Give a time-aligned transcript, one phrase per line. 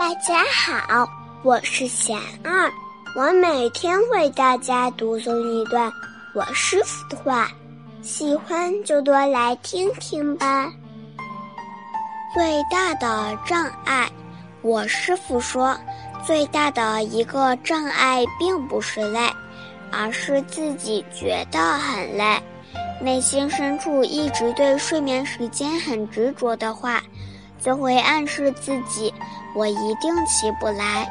[0.00, 1.06] 大家好，
[1.42, 2.72] 我是贤二，
[3.14, 5.92] 我每天为大家读诵一段
[6.34, 7.50] 我师傅的话，
[8.00, 10.72] 喜欢就多来听听吧。
[12.32, 14.10] 最大的障碍，
[14.62, 15.78] 我师傅说，
[16.26, 19.30] 最大的一个障碍并不是累，
[19.92, 22.42] 而是自己觉得很累，
[23.02, 27.02] 内心深处一直对睡眠时间很执着的话。
[27.60, 29.12] 就会暗示自己，
[29.54, 31.08] 我一定起不来，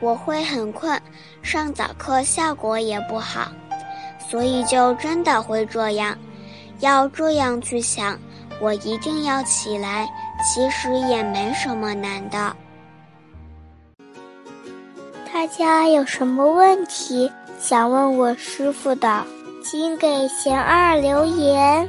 [0.00, 1.00] 我会很困，
[1.42, 3.48] 上早课效果也不好，
[4.30, 6.16] 所以就真的会这样。
[6.80, 8.18] 要这样去想，
[8.60, 10.08] 我一定要起来，
[10.42, 12.56] 其实也没什么难的。
[15.32, 19.24] 大家有什么问题想问我师傅的，
[19.64, 21.88] 请给贤二留言。